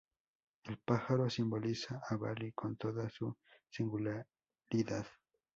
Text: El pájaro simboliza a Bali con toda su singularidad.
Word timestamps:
El 0.63 0.79
pájaro 0.79 1.29
simboliza 1.29 2.01
a 2.09 2.15
Bali 2.17 2.53
con 2.53 2.75
toda 2.75 3.07
su 3.11 3.37
singularidad. 3.69 5.05